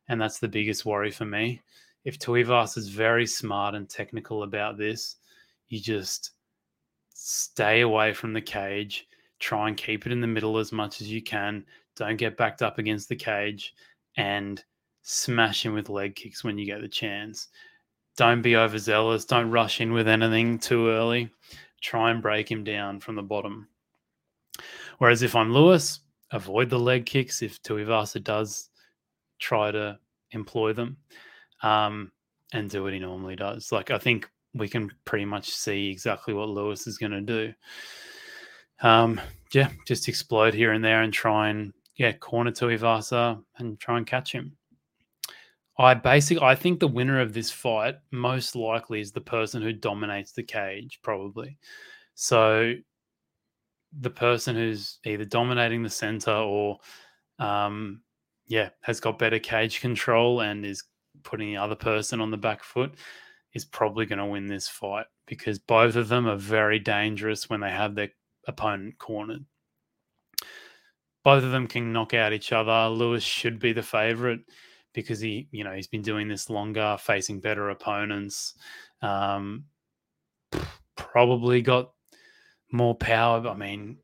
[0.10, 1.62] and that's the biggest worry for me.
[2.04, 5.18] If Tuivasa is very smart and technical about this,
[5.70, 6.32] you just
[7.14, 9.08] stay away from the cage,
[9.40, 11.64] try and keep it in the middle as much as you can.
[11.96, 13.76] Don't get backed up against the cage,
[14.18, 14.64] and
[15.02, 17.48] smash him with leg kicks when you get the chance.
[18.18, 19.26] Don't be overzealous.
[19.26, 21.30] Don't rush in with anything too early.
[21.82, 23.68] Try and break him down from the bottom.
[25.00, 28.70] Whereas if I'm Lewis, avoid the leg kicks if Tuivasa does
[29.40, 29.98] try to
[30.32, 30.98] employ them
[31.64, 32.12] um,
[32.54, 33.72] and do what he normally does.
[33.72, 37.54] Like, I think we can pretty much see exactly what Lewis is going to do.
[38.82, 39.20] Um,
[39.54, 44.06] yeah, just explode here and there and try and, yeah, corner Tuivasa and try and
[44.06, 44.56] catch him.
[45.78, 49.74] I basically I think the winner of this fight most likely is the person who
[49.74, 51.58] dominates the cage, probably.
[52.14, 52.74] So
[54.00, 56.78] the person who's either dominating the center or
[57.40, 58.02] um
[58.48, 60.84] yeah, has got better cage control and is
[61.24, 62.96] putting the other person on the back foot
[63.54, 67.62] is probably going to win this fight because both of them are very dangerous when
[67.62, 68.10] they have their
[68.48, 69.46] opponent cornered.
[71.24, 72.90] Both of them can knock out each other.
[72.90, 74.42] Lewis should be the favorite
[74.94, 78.56] because he, you know, he's been doing this longer, facing better opponents.
[79.02, 79.66] Um,
[80.96, 81.92] probably got
[82.72, 83.48] more power.
[83.48, 83.98] I mean,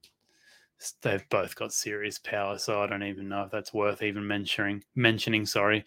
[1.01, 4.83] they've both got serious power, so I don't even know if that's worth even mentioning.
[4.95, 5.85] Mentioning, sorry.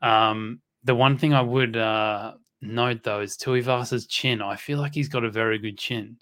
[0.00, 4.42] Um, the one thing I would uh, note though is Tuivasa's chin.
[4.42, 6.16] I feel like he's got a very good chin.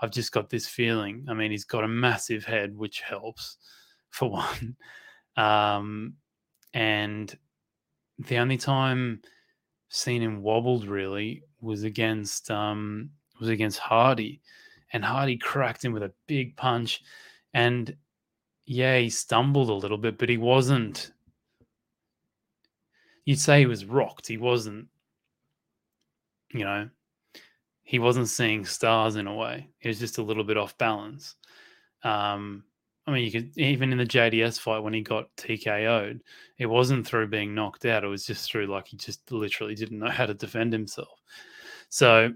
[0.00, 1.24] I've just got this feeling.
[1.28, 3.56] I mean, he's got a massive head, which helps
[4.10, 4.76] for one.
[5.36, 6.14] Um,
[6.72, 7.36] and
[8.18, 9.20] the only time
[9.88, 14.40] seen him wobbled really was against um was against Hardy,
[14.92, 17.02] and Hardy cracked him with a big punch,
[17.52, 17.96] and
[18.66, 21.12] yeah, he stumbled a little bit, but he wasn't.
[23.24, 24.26] You'd say he was rocked.
[24.26, 24.88] He wasn't.
[26.52, 26.88] You know,
[27.82, 29.68] he wasn't seeing stars in a way.
[29.78, 31.34] He was just a little bit off balance.
[32.02, 32.64] Um,
[33.06, 36.20] I mean, you could even in the JDS fight when he got TKO'd,
[36.58, 38.04] it wasn't through being knocked out.
[38.04, 41.20] It was just through like he just literally didn't know how to defend himself.
[41.90, 42.32] So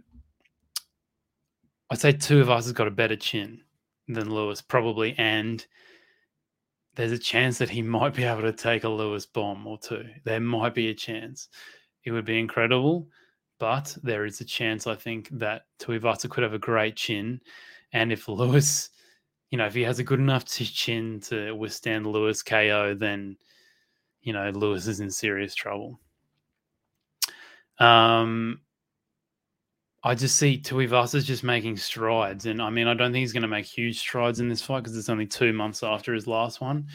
[1.90, 3.62] I'd say Tuivasa has got a better chin
[4.08, 5.66] than Lewis, probably, and
[6.96, 10.04] there's a chance that he might be able to take a Lewis bomb or two.
[10.24, 11.48] There might be a chance.
[12.04, 13.08] It would be incredible,
[13.58, 17.40] but there is a chance I think that Tuivasa could have a great chin,
[17.92, 18.90] and if Lewis
[19.50, 23.36] you know, if he has a good enough chin to withstand Lewis KO, then
[24.22, 26.00] you know Lewis is in serious trouble.
[27.78, 28.60] Um,
[30.04, 33.42] I just see Tuivasa just making strides, and I mean, I don't think he's going
[33.42, 36.60] to make huge strides in this fight because it's only two months after his last
[36.60, 36.86] one.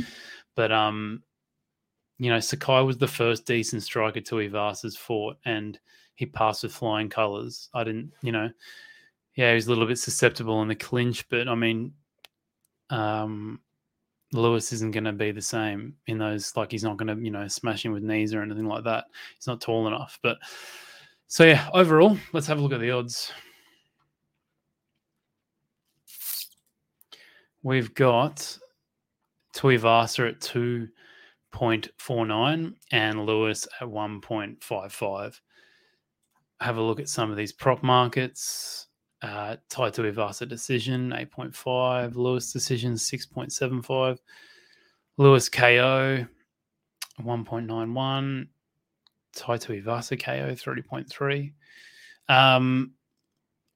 [0.56, 1.24] But um,
[2.20, 5.80] you know, Sakai was the first decent striker Tuivasa's fought, and
[6.16, 7.70] he passed with flying colors.
[7.74, 8.50] I didn't, you know,
[9.36, 11.94] yeah, he was a little bit susceptible in the clinch, but I mean,
[12.94, 13.60] um,
[14.32, 16.56] Lewis isn't going to be the same in those.
[16.56, 19.06] Like he's not going to, you know, smash him with knees or anything like that.
[19.36, 20.20] He's not tall enough.
[20.22, 20.38] But
[21.28, 23.32] so yeah, overall, let's have a look at the odds.
[27.64, 28.58] We've got
[29.56, 30.90] Tuivasa at two
[31.52, 35.40] point four nine and Lewis at one point five five.
[36.60, 38.88] Have a look at some of these prop markets.
[39.24, 42.16] Uh, Tai Tuivasa decision, 8.5.
[42.16, 44.20] Lewis decision, 6.75.
[45.18, 46.26] Lewis KO,
[47.22, 48.48] 1.91.
[49.34, 51.54] Tai Tuivasa KO, 30.3.
[52.28, 52.92] Um,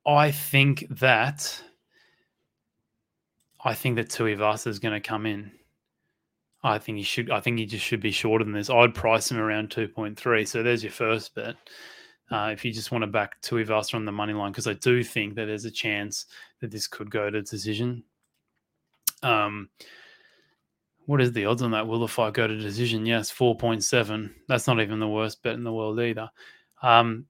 [0.06, 1.64] I think that
[3.64, 5.52] I think that Tuivasa is going to come in.
[6.64, 7.32] I think he should.
[7.32, 8.70] I think he just should be shorter than this.
[8.70, 10.46] I'd price him around two point three.
[10.46, 11.56] So there's your first bet.
[12.30, 15.04] Uh, if you just want to back Tuivasa on the money line, because I do
[15.04, 16.26] think that there's a chance
[16.60, 18.04] that this could go to decision.
[19.24, 19.70] Um,
[21.06, 21.88] what is the odds on that?
[21.88, 23.06] Will the fight go to decision?
[23.06, 24.36] Yes, four point seven.
[24.50, 26.30] That's not even the worst bet in the world either.
[26.84, 27.26] Um,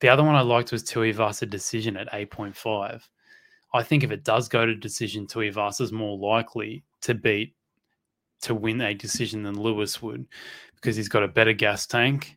[0.00, 3.08] the other one I liked was Tuivasa decision at eight point five.
[3.72, 7.54] I think if it does go to decision, Tuivasa is more likely to beat
[8.42, 10.26] to win a decision than Lewis would
[10.74, 12.36] because he's got a better gas tank.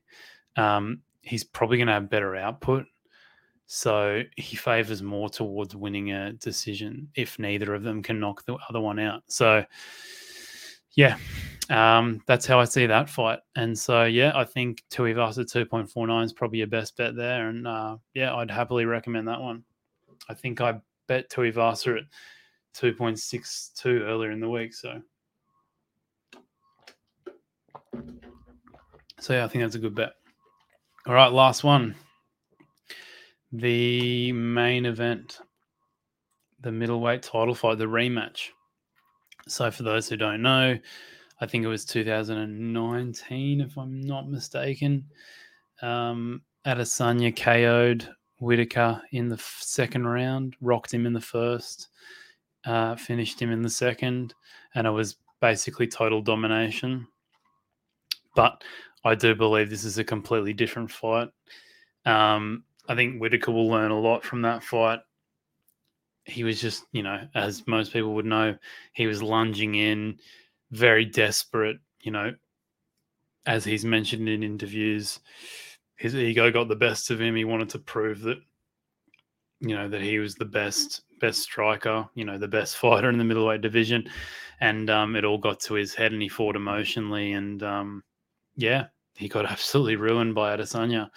[0.56, 2.86] Um, he's probably going to have better output.
[3.68, 8.58] So he favors more towards winning a decision if neither of them can knock the
[8.70, 9.24] other one out.
[9.28, 9.66] So,
[10.92, 11.18] yeah,
[11.72, 13.40] um, that's how I see that fight.
[13.56, 17.50] And so, yeah, I think Tuivasa 2.49 is probably your best bet there.
[17.50, 19.64] And uh, yeah, I'd happily recommend that one.
[20.30, 22.04] I think I bet Tuivasa at
[22.80, 24.76] 2.62 earlier in the week.
[24.76, 25.02] So,
[29.20, 30.14] so yeah, I think that's a good bet.
[31.08, 31.94] All right, last one.
[33.52, 35.40] The main event,
[36.62, 38.48] the middleweight title fight, the rematch.
[39.48, 40.76] So, for those who don't know,
[41.40, 45.06] I think it was 2019, if I'm not mistaken.
[45.84, 51.90] Um, Adesanya KO'd Whittaker in the second round, rocked him in the first,
[52.66, 54.34] uh, finished him in the second,
[54.74, 57.06] and it was basically total domination.
[58.36, 58.64] But
[59.06, 61.30] I do believe this is a completely different fight.
[62.06, 65.00] Um, I think Whittaker will learn a lot from that fight.
[66.26, 68.58] He was just, you know, as most people would know,
[68.94, 70.18] he was lunging in,
[70.72, 72.34] very desperate, you know,
[73.46, 75.20] as he's mentioned in interviews.
[75.98, 77.36] His ego got the best of him.
[77.36, 78.40] He wanted to prove that,
[79.60, 83.20] you know, that he was the best, best striker, you know, the best fighter in
[83.20, 84.10] the middleweight division.
[84.62, 87.34] And um, it all got to his head and he fought emotionally.
[87.34, 88.04] And um,
[88.56, 91.10] yeah, he got absolutely ruined by Adesanya.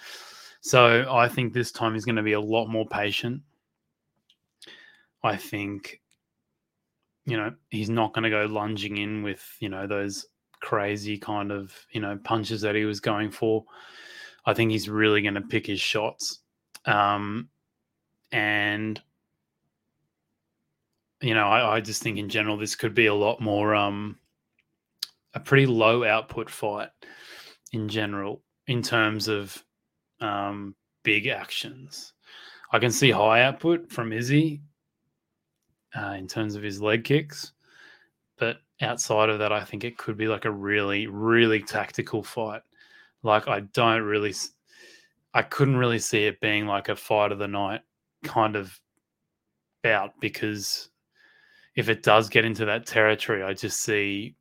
[0.61, 3.41] So I think this time he's going to be a lot more patient.
[5.23, 6.01] I think,
[7.25, 10.25] you know, he's not going to go lunging in with, you know, those
[10.61, 13.65] crazy kind of, you know, punches that he was going for.
[14.45, 16.39] I think he's really going to pick his shots.
[16.85, 17.49] Um,
[18.31, 19.01] and,
[21.21, 24.17] you know, I, I just think in general, this could be a lot more, um,
[25.33, 26.89] a pretty low output fight
[27.71, 29.63] in general in terms of
[30.21, 32.13] um, big actions.
[32.71, 34.61] I can see high output from Izzy
[35.95, 37.53] uh, in terms of his leg kicks,
[38.37, 42.61] but outside of that, I think it could be like a really, really tactical fight.
[43.23, 44.33] Like I don't really,
[45.33, 47.81] I couldn't really see it being like a fight of the night
[48.23, 48.79] kind of
[49.83, 50.89] bout because
[51.75, 54.35] if it does get into that territory, I just see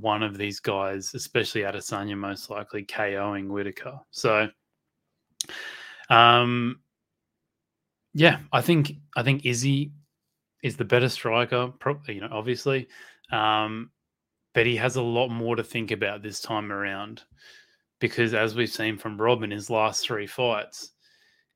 [0.00, 4.00] one of these guys, especially Adesanya, most likely KOing Whittaker.
[4.10, 4.48] So,
[6.08, 6.80] um,
[8.14, 9.92] yeah, I think I think Izzy
[10.62, 12.88] is the better striker, probably, you know, obviously,
[13.30, 13.90] um,
[14.54, 17.22] but he has a lot more to think about this time around
[18.00, 20.92] because, as we've seen from Rob in his last three fights,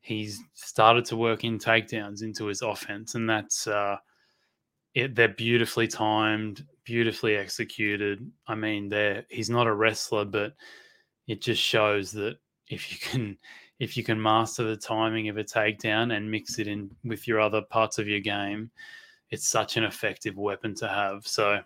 [0.01, 3.97] he's started to work in takedowns into his offense, and that's uh,
[4.97, 8.31] it, they're beautifully timed, beautifully executed.
[8.49, 10.55] I mean, they're he's not a wrestler, but
[11.29, 13.37] it just shows that if you can
[13.79, 17.41] if you can master the timing of a takedown and mix it in with your
[17.41, 18.71] other parts of your game,
[19.29, 21.27] it's such an effective weapon to have.
[21.27, 21.61] So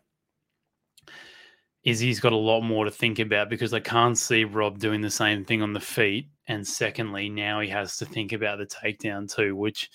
[1.85, 5.11] Izzy's got a lot more to think about because I can't see Rob doing the
[5.11, 6.27] same thing on the feet.
[6.49, 9.89] And secondly, now he has to think about the takedown too, which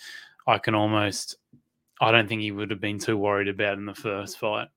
[0.48, 1.36] I can almost
[2.01, 4.67] I don't think he would have been too worried about in the first fight.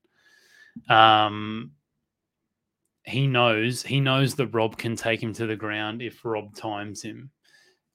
[0.88, 1.72] Um,
[3.04, 7.02] he knows he knows that Rob can take him to the ground if Rob times
[7.02, 7.30] him,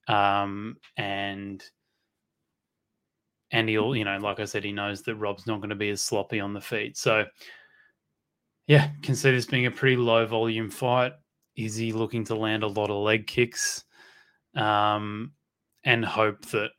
[0.08, 1.64] um, and
[3.52, 5.92] and he'll you know like I said he knows that Rob's not going to be
[5.92, 6.98] as sloppy on the feet.
[6.98, 7.26] So
[8.68, 11.14] yeah, can see this being a pretty low volume fight.
[11.56, 13.84] Is he looking to land a lot of leg kicks,
[14.56, 15.34] um,
[15.84, 16.72] and hope that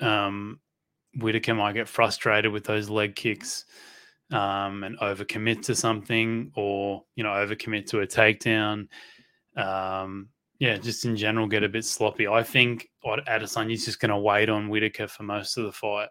[0.00, 0.60] um,
[1.16, 3.64] Whittaker might get frustrated with those leg kicks
[4.30, 8.88] um, and overcommit to something, or you know, overcommit to a takedown.
[9.56, 10.28] Um,
[10.58, 12.26] yeah, just in general, get a bit sloppy.
[12.26, 16.08] I think Adesanya's just going to wait on Whittaker for most of the fight.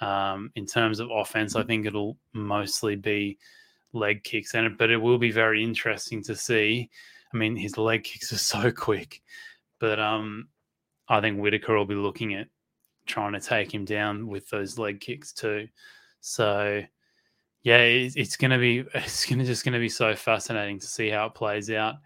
[0.00, 3.38] Um, in terms of offense, I think it'll mostly be
[3.92, 6.90] leg kicks, and but it will be very interesting to see.
[7.32, 9.22] I mean, his leg kicks are so quick,
[9.80, 10.48] but um,
[11.08, 12.48] I think Whittaker will be looking at
[13.06, 15.68] trying to take him down with those leg kicks too.
[16.20, 16.82] So
[17.62, 21.26] yeah, it's, it's gonna be it's gonna just gonna be so fascinating to see how
[21.26, 21.96] it plays out.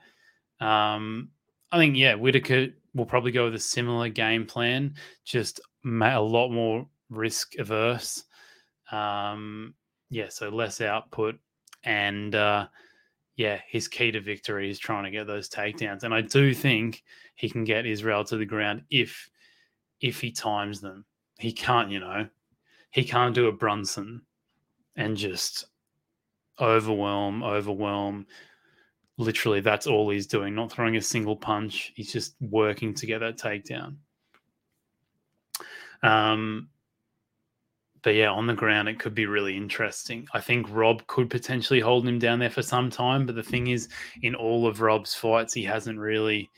[0.61, 1.31] Um,
[1.71, 4.95] I think yeah, Whittaker will probably go with a similar game plan,
[5.25, 8.25] just a lot more risk averse.
[8.91, 9.75] Um,
[10.11, 11.39] yeah, so less output
[11.85, 12.67] and uh,
[13.37, 17.03] yeah, his key to victory is trying to get those takedowns, and I do think
[17.35, 19.31] he can get Israel to the ground if
[20.01, 21.05] if he times them.
[21.39, 22.29] He can't, you know,
[22.91, 24.23] he can't do a Brunson
[24.97, 25.67] and just
[26.61, 28.27] overwhelm, overwhelm.
[29.17, 31.93] Literally, that's all he's doing, not throwing a single punch.
[31.95, 33.97] He's just working to get that takedown.
[36.03, 36.69] Um,
[38.03, 40.27] but yeah, on the ground, it could be really interesting.
[40.33, 43.27] I think Rob could potentially hold him down there for some time.
[43.27, 43.89] But the thing is,
[44.23, 46.49] in all of Rob's fights, he hasn't really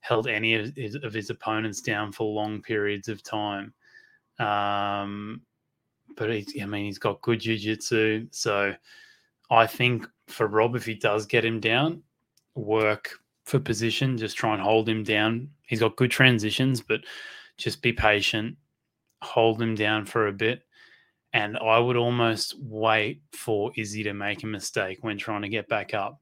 [0.00, 3.72] held any of his, of his opponents down for long periods of time.
[4.38, 5.42] Um,
[6.16, 8.28] but I mean, he's got good jiu-jitsu.
[8.30, 8.74] So
[9.50, 12.02] I think for Rob, if he does get him down,
[12.54, 13.10] work
[13.44, 15.50] for position, just try and hold him down.
[15.66, 17.00] He's got good transitions, but
[17.56, 18.56] just be patient,
[19.22, 20.62] hold him down for a bit
[21.32, 25.68] and I would almost wait for Izzy to make a mistake when trying to get
[25.68, 26.20] back up,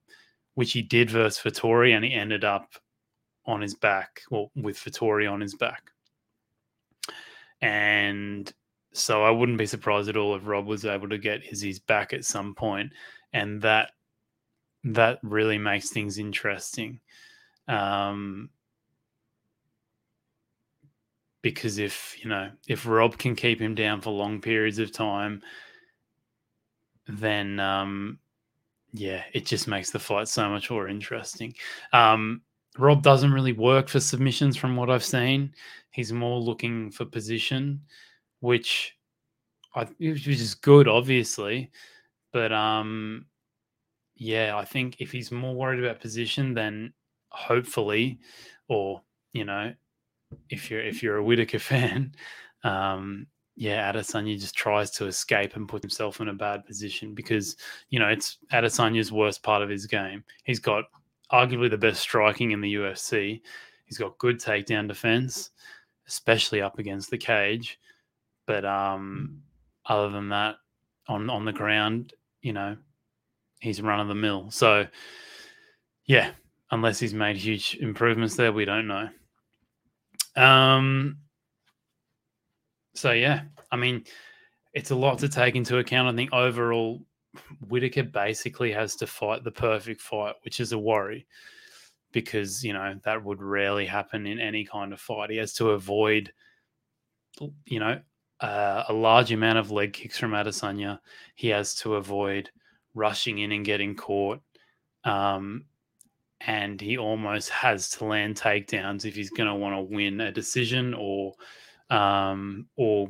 [0.55, 2.74] which he did versus Vettori, and he ended up
[3.47, 5.90] on his back, well, with Vettori on his back.
[7.61, 8.53] And
[8.92, 12.12] so I wouldn't be surprised at all if Rob was able to get Izzy's back
[12.12, 12.92] at some point,
[13.32, 13.92] and that
[14.84, 17.01] that really makes things interesting.
[17.68, 18.51] Um,
[21.42, 25.42] because if you know if Rob can keep him down for long periods of time,
[27.07, 28.18] then um,
[28.92, 31.55] yeah, it just makes the fight so much more interesting.
[31.92, 32.42] Um,
[32.79, 35.53] Rob doesn't really work for submissions from what I've seen.
[35.91, 37.81] He's more looking for position,
[38.41, 38.97] which
[39.74, 41.70] I which is good, obviously,
[42.33, 43.27] but um,
[44.16, 46.93] yeah, I think if he's more worried about position, then
[47.31, 48.18] hopefully,
[48.68, 49.03] or
[49.33, 49.72] you know,
[50.51, 52.14] if you're if you're a Whittaker fan,
[52.64, 57.57] um, yeah, Adesanya just tries to escape and put himself in a bad position because
[57.91, 60.24] you know it's Adesanya's worst part of his game.
[60.45, 60.85] He's got
[61.33, 63.41] arguably the best striking in the UFC.
[63.85, 65.51] He's got good takedown defense,
[66.07, 67.79] especially up against the cage.
[68.47, 69.43] But um,
[69.87, 70.57] other than that,
[71.09, 72.12] on on the ground,
[72.43, 72.77] you know,
[73.61, 74.51] he's run of the mill.
[74.51, 74.87] So
[76.07, 76.31] yeah,
[76.70, 79.09] unless he's made huge improvements there, we don't know.
[80.37, 81.18] Um,
[82.95, 84.05] so yeah, I mean,
[84.72, 86.09] it's a lot to take into account.
[86.09, 87.01] I think overall,
[87.68, 91.26] Whittaker basically has to fight the perfect fight, which is a worry
[92.12, 95.30] because you know that would rarely happen in any kind of fight.
[95.30, 96.32] He has to avoid,
[97.66, 98.01] you know,
[98.41, 101.01] uh, a large amount of leg kicks from Adesanya.
[101.34, 102.51] He has to avoid
[102.95, 104.41] rushing in and getting caught.
[105.05, 105.66] Um,
[106.41, 110.32] and he almost has to land takedowns if he's going to want to win a
[110.32, 111.32] decision or
[111.89, 113.09] um or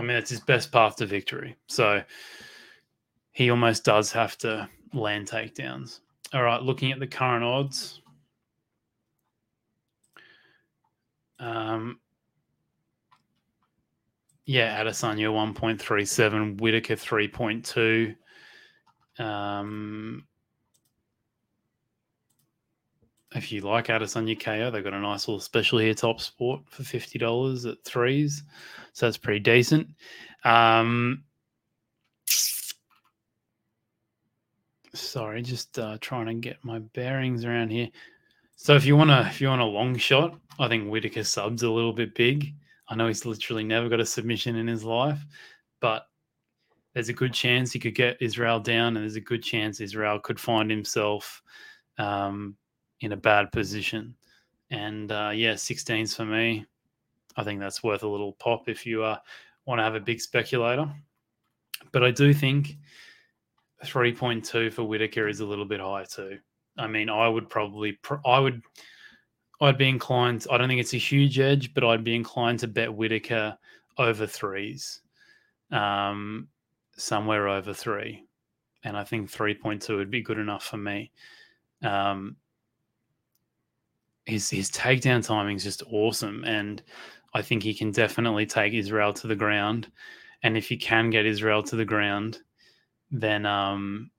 [0.00, 1.56] I mean it's his best path to victory.
[1.66, 2.02] So
[3.32, 6.00] he almost does have to land takedowns.
[6.32, 8.00] All right, looking at the current odds.
[11.38, 12.00] Um
[14.46, 18.16] yeah, Adesanya 1.37, Whittaker 3.2.
[19.22, 20.26] Um,
[23.34, 26.82] if you like Adesanya KO, they've got a nice little special here, Top Sport, for
[26.82, 28.42] fifty dollars at threes,
[28.92, 29.88] so that's pretty decent.
[30.44, 31.24] Um,
[34.94, 37.88] sorry, just uh, trying to get my bearings around here.
[38.56, 41.62] So if you want to, if you want a long shot, I think Whittaker subs
[41.62, 42.54] a little bit big.
[42.88, 45.24] I know he's literally never got a submission in his life,
[45.80, 46.06] but
[46.92, 50.18] there's a good chance he could get Israel down, and there's a good chance Israel
[50.18, 51.40] could find himself
[51.98, 52.56] um,
[53.00, 54.14] in a bad position.
[54.70, 56.66] And uh, yeah, 16s for me.
[57.36, 59.18] I think that's worth a little pop if you uh,
[59.66, 60.90] want to have a big speculator.
[61.92, 62.76] But I do think
[63.84, 66.38] 3.2 for Whittaker is a little bit high too.
[66.76, 68.62] I mean, I would probably, I would,
[69.60, 70.46] I'd be inclined.
[70.50, 73.56] I don't think it's a huge edge, but I'd be inclined to bet Whittaker
[73.98, 75.02] over threes,
[75.70, 76.48] um,
[76.96, 78.24] somewhere over three,
[78.84, 81.12] and I think 3.2 would be good enough for me.
[81.82, 82.36] Um,
[84.30, 86.82] his his takedown timing is just awesome, and
[87.34, 89.90] I think he can definitely take Israel to the ground.
[90.42, 92.38] And if he can get Israel to the ground,
[93.10, 94.10] then um,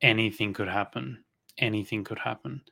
[0.00, 1.22] anything could happen.
[1.58, 2.62] Anything could happen.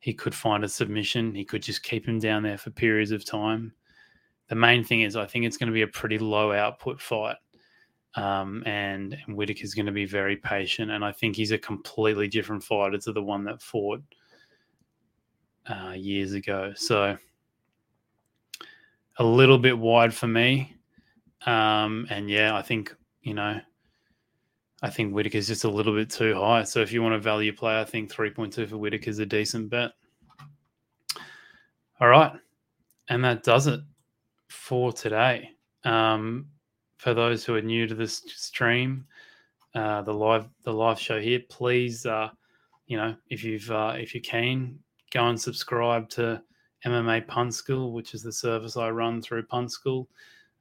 [0.00, 1.34] He could find a submission.
[1.34, 3.72] He could just keep him down there for periods of time.
[4.48, 7.36] The main thing is, I think it's going to be a pretty low output fight.
[8.14, 12.28] Um, and, and Whittaker's going to be very patient, and I think he's a completely
[12.28, 14.02] different fighter to the one that fought
[15.66, 16.72] uh, years ago.
[16.76, 17.16] So
[19.18, 20.74] a little bit wide for me.
[21.46, 23.60] Um, and yeah, I think you know,
[24.82, 26.64] I think Whittaker's just a little bit too high.
[26.64, 29.26] So if you want a value play, I think three point two for Whittaker's a
[29.26, 29.92] decent bet.
[32.00, 32.32] All right,
[33.08, 33.80] and that does it
[34.48, 35.50] for today.
[35.84, 36.46] Um,
[36.98, 39.04] for those who are new to this stream,
[39.74, 42.30] uh, the live the live show here, please, uh,
[42.86, 44.78] you know, if you've uh, if you're keen,
[45.12, 46.42] go and subscribe to
[46.84, 50.08] MMA Punt School, which is the service I run through Punt School.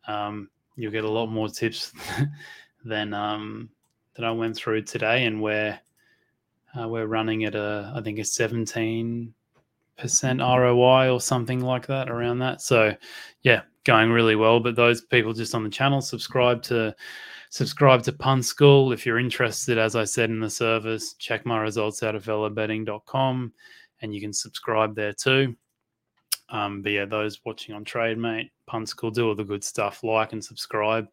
[0.08, 1.94] Um, you'll get a lot more tips
[2.86, 3.70] than um,
[4.16, 5.80] that I went through today, and we're
[6.80, 9.34] uh, we're running at a I think a seventeen
[9.98, 12.62] percent ROI or something like that around that.
[12.62, 12.96] So
[13.42, 14.60] yeah, going really well.
[14.60, 16.96] But those people just on the channel subscribe to
[17.50, 18.92] subscribe to Punt School.
[18.92, 23.54] If you're interested, as I said in the service, check my results out of velobetting.com
[24.02, 25.56] and you can subscribe there too.
[26.50, 30.04] Um, but yeah, those watching on TradeMate, Punt School, do all the good stuff.
[30.04, 31.08] Like and subscribe,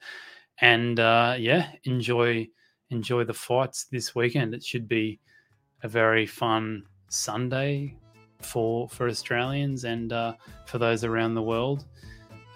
[0.61, 2.49] and uh, yeah, enjoy
[2.91, 4.55] enjoy the fights this weekend.
[4.55, 5.21] It should be
[5.83, 7.95] a very fun Sunday
[8.41, 10.35] for for Australians and uh,
[10.67, 11.85] for those around the world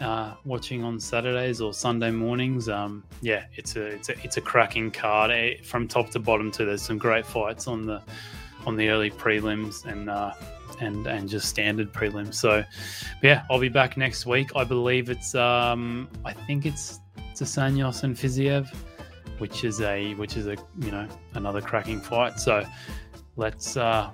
[0.03, 2.68] uh, watching on Saturdays or Sunday mornings.
[2.68, 6.51] Um, yeah, it's a it's a it's a cracking card eh, from top to bottom.
[6.51, 8.03] Too, there's some great fights on the
[8.66, 10.32] on the early prelims and uh,
[10.80, 12.34] and and just standard prelims.
[12.34, 12.64] So,
[13.22, 14.50] yeah, I'll be back next week.
[14.56, 17.00] I believe it's um I think it's
[17.34, 18.72] Sanyos and Fiziev,
[19.38, 22.38] which is a which is a you know another cracking fight.
[22.38, 22.64] So
[23.36, 24.10] let's uh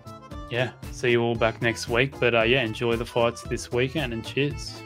[0.50, 2.18] yeah see you all back next week.
[2.18, 4.82] But uh, yeah, enjoy the fights this weekend and cheers.